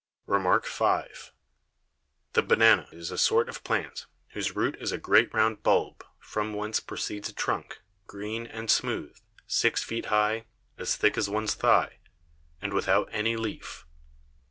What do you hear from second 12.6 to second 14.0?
and without any Leaf.